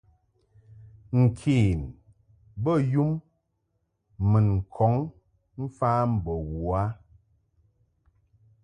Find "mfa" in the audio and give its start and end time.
5.63-5.89